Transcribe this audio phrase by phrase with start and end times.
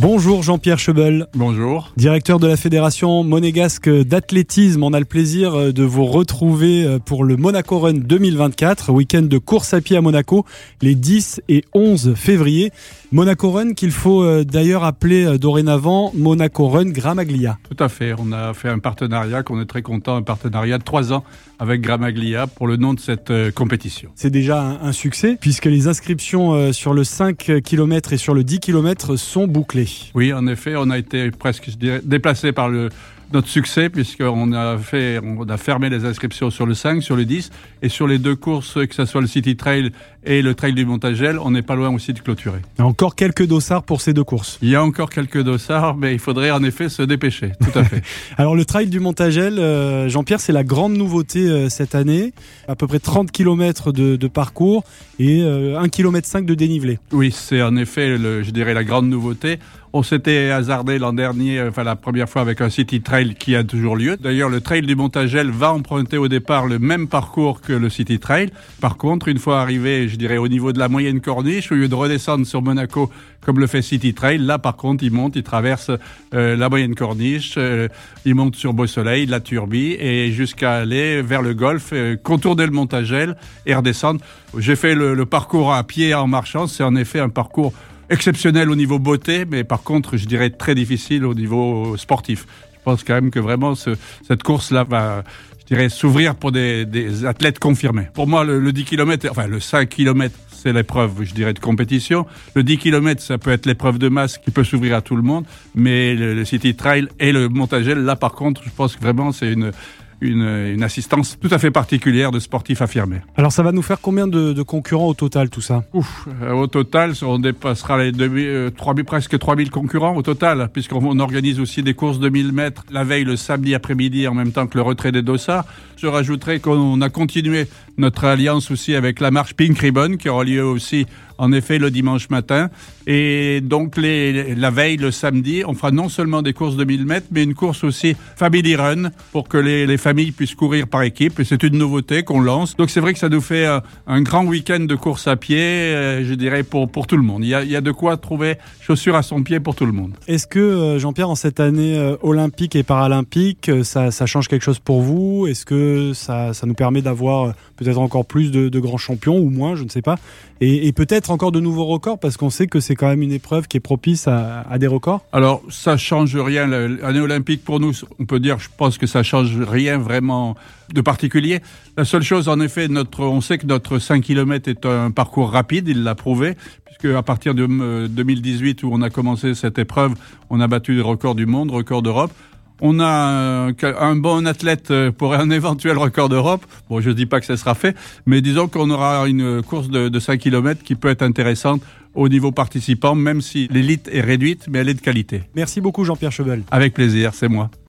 [0.00, 1.26] Bonjour Jean-Pierre Chebel.
[1.34, 1.92] Bonjour.
[1.96, 4.84] Directeur de la Fédération monégasque d'athlétisme.
[4.84, 9.22] On a le plaisir euh, de vous retrouver euh, pour le Monaco Run 2024, week-end
[9.22, 10.44] de course à pied à Monaco,
[10.82, 12.70] les 10 et 11 février.
[13.10, 17.58] Monaco Run qu'il faut euh, d'ailleurs appeler dorénavant Monaco Run Gramaglia.
[17.68, 18.14] Tout à fait.
[18.16, 21.24] On a fait un partenariat qu'on est très content, un partenariat de trois ans
[21.58, 24.10] avec Gramaglia pour le nom de cette compétition.
[24.14, 28.60] C'est déjà un, succès puisque les inscriptions sur le 5 km et sur le 10
[28.60, 29.87] km sont bouclées.
[30.14, 32.88] Oui, en effet, on a été presque, déplacé par le,
[33.32, 37.24] notre succès puisqu'on a fait, on a fermé les inscriptions sur le 5, sur le
[37.24, 37.50] 10
[37.82, 39.92] et sur les deux courses, que ce soit le City Trail
[40.24, 42.58] et le Trail du Montagel, on n'est pas loin aussi de clôturer.
[42.76, 44.58] Il y a encore quelques dossards pour ces deux courses.
[44.62, 47.52] Il y a encore quelques dossards, mais il faudrait en effet se dépêcher.
[47.60, 48.02] Tout à fait.
[48.36, 52.32] Alors le Trail du Montagel, euh, Jean-Pierre, c'est la grande nouveauté euh, cette année.
[52.66, 54.84] À peu près 30 km de, parcours
[55.18, 56.98] et 1 euh, km 5 de dénivelé.
[57.12, 59.58] Oui, c'est en effet, le, je dirais, la grande nouveauté.
[59.94, 63.64] On s'était hasardé l'an dernier, enfin la première fois avec un City Trail qui a
[63.64, 64.18] toujours lieu.
[64.18, 68.18] D'ailleurs, le Trail du Montagel va emprunter au départ le même parcours que le City
[68.18, 68.50] Trail.
[68.82, 71.88] Par contre, une fois arrivé, je dirais, au niveau de la moyenne corniche, au lieu
[71.88, 75.42] de redescendre sur Monaco comme le fait City Trail, là, par contre, il monte, il
[75.42, 75.90] traverse
[76.34, 77.88] euh, la moyenne corniche, euh,
[78.26, 82.66] il monte sur Beau Soleil, la Turbie, et jusqu'à aller vers le golfe, euh, contourner
[82.66, 84.20] le Montagel et redescendre.
[84.58, 86.66] J'ai fait le, le parcours à pied en marchant.
[86.66, 87.72] C'est en effet un parcours
[88.10, 92.46] exceptionnel au niveau beauté, mais par contre, je dirais très difficile au niveau sportif.
[92.74, 93.90] Je pense quand même que vraiment ce,
[94.26, 95.24] cette course-là va,
[95.60, 98.08] je dirais, s'ouvrir pour des, des, athlètes confirmés.
[98.14, 101.58] Pour moi, le, le 10 km, enfin le 5 km, c'est l'épreuve, je dirais, de
[101.58, 102.26] compétition.
[102.54, 105.22] Le 10 km, ça peut être l'épreuve de masse qui peut s'ouvrir à tout le
[105.22, 109.02] monde, mais le, le City Trail et le Montagel, là par contre, je pense que
[109.02, 109.72] vraiment c'est une
[110.20, 113.20] une, assistance tout à fait particulière de sportifs affirmés.
[113.36, 115.84] Alors ça va nous faire combien de, concurrents au total tout ça?
[115.92, 120.68] Ouf, euh, Au total, on dépassera les 2000, 3000, euh, presque 3000 concurrents au total,
[120.72, 124.52] puisqu'on organise aussi des courses de 1000 mètres la veille le samedi après-midi en même
[124.52, 125.64] temps que le retrait des dossards.
[125.96, 130.44] Je rajouterai qu'on a continué notre alliance aussi avec la marche Pink Ribbon qui aura
[130.44, 131.06] lieu aussi
[131.38, 132.68] en effet le dimanche matin.
[133.06, 137.28] Et donc la veille, le samedi, on fera non seulement des courses de 1000 mètres,
[137.30, 141.40] mais une course aussi Family Run pour que les, les familles puissent courir par équipe.
[141.40, 142.76] Et c'est une nouveauté qu'on lance.
[142.76, 145.58] Donc c'est vrai que ça nous fait un, un grand week-end de course à pied,
[145.58, 147.44] euh, je dirais, pour, pour tout le monde.
[147.44, 150.12] Il y, a, de quoi trouver chaussures à son pied pour tout le monde.
[150.26, 154.78] Est-ce que, euh, Jean-Pierre, en cette année euh, olympique et paralympique, ça, change quelque chose
[154.78, 155.46] pour vous?
[155.46, 159.76] Est-ce que ça, ça nous permet d'avoir peut-être encore plus de, grands champions ou moins,
[159.76, 160.16] je ne sais pas?
[160.60, 163.68] Et peut-être encore de nouveaux records parce qu'on sait que c'est quand même une épreuve
[163.68, 166.66] qui est propice à, des records Alors, ça change rien.
[166.66, 170.56] L'année olympique, pour nous, on peut dire, je pense que ça change rien vraiment
[170.92, 171.60] de particulier.
[171.96, 175.50] La seule chose, en effet, notre, on sait que notre 5 km est un parcours
[175.50, 180.14] rapide, il l'a prouvé, puisque à partir de 2018 où on a commencé cette épreuve,
[180.50, 182.32] on a battu les records du monde, records d'Europe.
[182.80, 186.64] On a un, bon athlète pour un éventuel record d'Europe.
[186.88, 187.96] Bon, je ne dis pas que ça sera fait,
[188.26, 191.82] mais disons qu'on aura une course de, de 5 km qui peut être intéressante
[192.14, 195.42] au niveau participant, même si l'élite est réduite, mais elle est de qualité.
[195.54, 196.62] Merci beaucoup Jean-Pierre Chevel.
[196.70, 197.70] Avec plaisir, c'est moi.